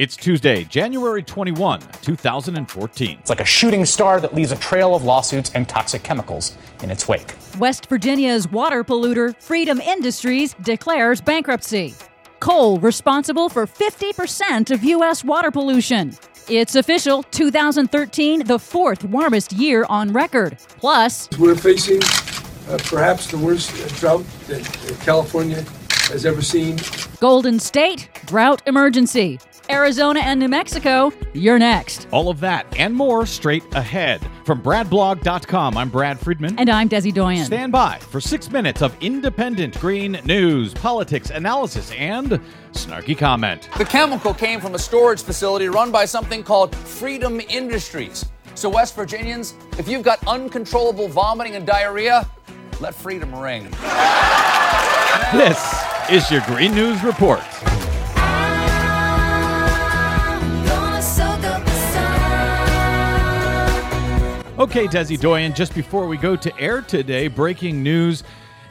[0.00, 3.18] It's Tuesday, January 21, 2014.
[3.20, 6.90] It's like a shooting star that leaves a trail of lawsuits and toxic chemicals in
[6.90, 7.34] its wake.
[7.58, 11.92] West Virginia's water polluter, Freedom Industries, declares bankruptcy.
[12.38, 15.22] Coal responsible for 50% of U.S.
[15.22, 16.16] water pollution.
[16.48, 20.56] It's official 2013, the fourth warmest year on record.
[20.78, 22.00] Plus, We're facing
[22.72, 23.70] uh, perhaps the worst
[24.00, 25.62] drought that uh, California
[26.10, 26.78] has ever seen.
[27.20, 29.38] Golden State, drought emergency.
[29.70, 32.08] Arizona and New Mexico, you're next.
[32.10, 34.20] All of that and more straight ahead.
[34.44, 36.58] From BradBlog.com, I'm Brad Friedman.
[36.58, 37.44] And I'm Desi Doyen.
[37.44, 42.40] Stand by for six minutes of independent green news, politics, analysis, and
[42.72, 43.68] snarky comment.
[43.78, 48.26] The chemical came from a storage facility run by something called Freedom Industries.
[48.56, 52.28] So, West Virginians, if you've got uncontrollable vomiting and diarrhea,
[52.80, 53.70] let freedom ring.
[55.32, 57.40] This is your Green News Report.
[64.60, 68.24] Okay, Desi Doyen, just before we go to air today, breaking news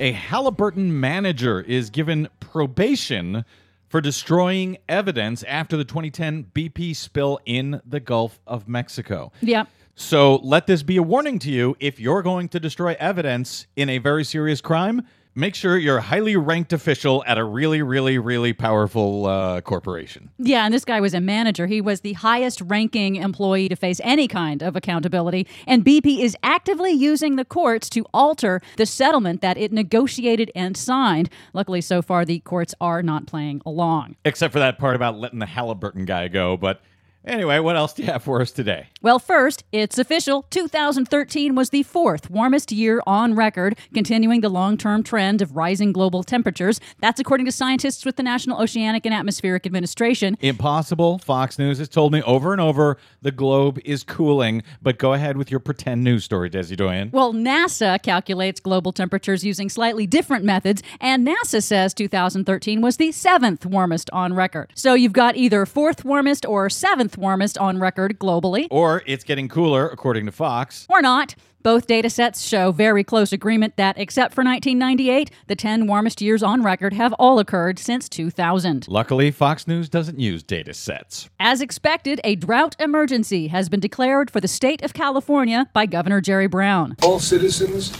[0.00, 3.44] a Halliburton manager is given probation
[3.86, 9.30] for destroying evidence after the 2010 BP spill in the Gulf of Mexico.
[9.42, 9.68] Yep.
[9.94, 13.88] So let this be a warning to you if you're going to destroy evidence in
[13.88, 15.06] a very serious crime.
[15.38, 20.30] Make sure you're a highly ranked official at a really, really, really powerful uh, corporation.
[20.38, 21.66] Yeah, and this guy was a manager.
[21.66, 25.46] He was the highest ranking employee to face any kind of accountability.
[25.66, 30.74] And BP is actively using the courts to alter the settlement that it negotiated and
[30.74, 31.28] signed.
[31.52, 34.16] Luckily, so far, the courts are not playing along.
[34.24, 36.56] Except for that part about letting the Halliburton guy go.
[36.56, 36.80] But
[37.26, 38.88] anyway, what else do you have for us today?
[39.02, 40.42] Well, first, it's official.
[40.50, 45.92] 2013 was the fourth warmest year on record, continuing the long term trend of rising
[45.92, 46.80] global temperatures.
[47.00, 50.36] That's according to scientists with the National Oceanic and Atmospheric Administration.
[50.40, 51.18] Impossible.
[51.18, 54.62] Fox News has told me over and over the globe is cooling.
[54.82, 57.10] But go ahead with your pretend news story, Desi Doyen.
[57.12, 63.12] Well, NASA calculates global temperatures using slightly different methods, and NASA says 2013 was the
[63.12, 64.72] seventh warmest on record.
[64.74, 69.48] So you've got either fourth warmest or seventh warmest on record globally, Or it's getting
[69.48, 70.86] cooler, according to Fox.
[70.88, 71.34] or not.
[71.62, 76.40] Both data sets show very close agreement that, except for 1998, the 10 warmest years
[76.40, 78.86] on record have all occurred since 2000.
[78.86, 81.28] Luckily, Fox News doesn't use data sets.
[81.40, 86.20] As expected, a drought emergency has been declared for the state of California by Governor
[86.20, 86.94] Jerry Brown.
[87.02, 87.90] All citizens,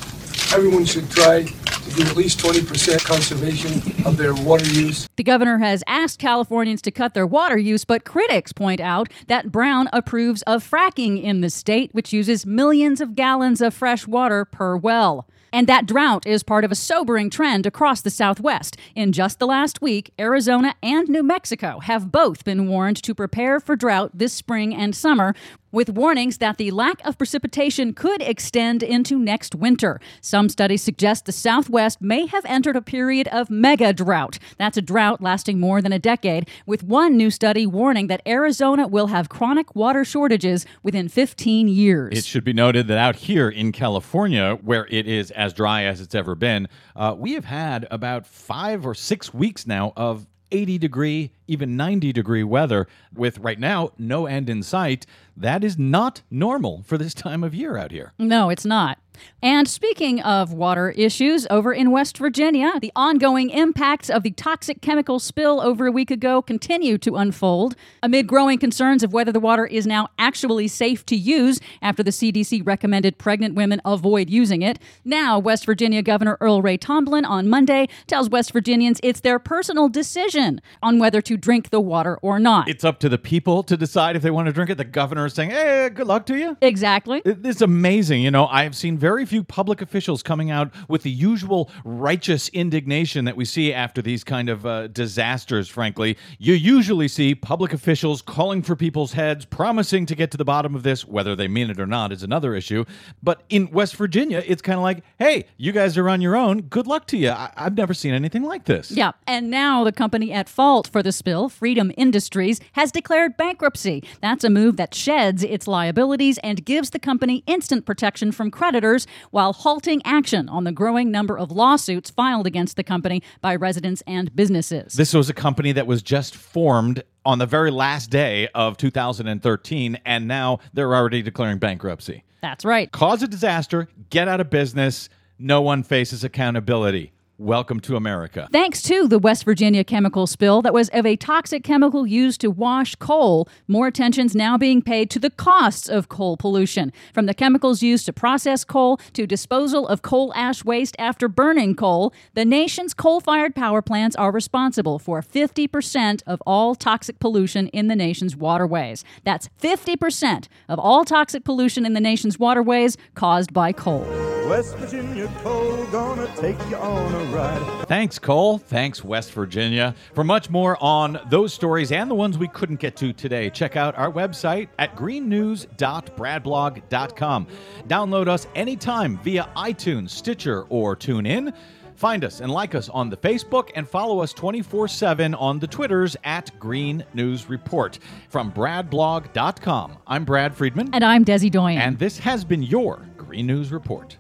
[0.55, 1.53] everyone should try to
[1.95, 3.73] do at least 20% conservation
[4.07, 5.09] of their water use.
[5.17, 9.53] The governor has asked Californians to cut their water use, but critics point out that
[9.53, 14.45] Brown approves of fracking in the state, which uses millions of gallons of fresh water
[14.45, 15.27] per well.
[15.53, 18.77] And that drought is part of a sobering trend across the Southwest.
[18.95, 23.59] In just the last week, Arizona and New Mexico have both been warned to prepare
[23.61, 25.35] for drought this spring and summer,
[25.77, 30.01] with warnings that the lack of precipitation could extend into next winter.
[30.23, 34.39] Some studies suggest the Southwest may have entered a period of mega drought.
[34.57, 38.89] That's a drought lasting more than a decade, with one new study warning that Arizona
[38.89, 42.17] will have chronic water shortages within 15 years.
[42.17, 46.01] It should be noted that out here in California, where it is as dry as
[46.01, 50.79] it's ever been, uh, we have had about five or six weeks now of 80
[50.79, 55.07] degree, even 90 degree weather, with right now no end in sight.
[55.37, 58.13] That is not normal for this time of year out here.
[58.19, 58.99] No, it's not.
[59.43, 64.81] And speaking of water issues, over in West Virginia, the ongoing impacts of the toxic
[64.81, 69.41] chemical spill over a week ago continue to unfold amid growing concerns of whether the
[69.41, 74.63] water is now actually safe to use after the CDC recommended pregnant women avoid using
[74.63, 74.79] it.
[75.05, 79.89] Now, West Virginia Governor Earl Ray Tomblin on Monday tells West Virginians it's their personal
[79.89, 82.69] decision on whether to drink the water or not.
[82.69, 84.79] It's up to the people to decide if they want to drink it.
[84.79, 86.57] The governor is saying, hey, good luck to you.
[86.61, 87.23] exactly.
[87.25, 88.23] It's amazing.
[88.23, 92.49] You know, I have seen very few public officials coming out with the usual righteous
[92.49, 96.17] indignation that we see after these kind of uh, disasters, frankly.
[96.41, 100.75] You usually see public officials calling for people's heads, promising to get to the bottom
[100.75, 101.05] of this.
[101.07, 102.85] Whether they mean it or not is another issue.
[103.23, 106.63] But in West Virginia, it's kind of like, hey, you guys are on your own.
[106.63, 107.31] Good luck to you.
[107.31, 108.91] I- I've never seen anything like this.
[108.91, 114.03] Yeah, and now the company at fault for the spill, Freedom Industries, has declared bankruptcy.
[114.21, 118.96] That's a move that sheds its liabilities and gives the company instant protection from creditors
[119.31, 124.03] while halting action on the growing number of lawsuits filed against the company by residents
[124.07, 124.95] and businesses.
[124.95, 129.99] This was a company that was just formed on the very last day of 2013,
[130.07, 132.23] and now they're already declaring bankruptcy.
[132.41, 132.91] That's right.
[132.93, 135.09] Cause a disaster, get out of business,
[135.39, 137.13] no one faces accountability.
[137.39, 138.49] Welcome to America.
[138.53, 142.51] Thanks to the West Virginia chemical spill that was of a toxic chemical used to
[142.51, 146.93] wash coal, more attention's now being paid to the costs of coal pollution.
[147.13, 151.75] From the chemicals used to process coal to disposal of coal ash waste after burning
[151.75, 157.69] coal, the nation's coal fired power plants are responsible for 50% of all toxic pollution
[157.69, 159.05] in the nation's waterways.
[159.25, 164.26] That's 50% of all toxic pollution in the nation's waterways caused by coal.
[164.49, 167.89] West Virginia coal gonna take you on a ride.
[167.89, 168.59] Thanks, coal.
[168.59, 169.97] Thanks, West Virginia.
[170.15, 173.75] For much more on those stories and the ones we couldn't get to today, check
[173.75, 177.47] out our website at greennews.bradblog.com.
[177.89, 181.53] Download us anytime via iTunes, Stitcher, or TuneIn.
[181.97, 185.67] Find us and like us on the Facebook and follow us 24 7 on the
[185.67, 187.99] Twitters at Green News Report.
[188.29, 190.91] From bradblog.com, I'm Brad Friedman.
[190.93, 191.79] And I'm Desi Doyen.
[191.79, 194.17] And this has been your Green News Report.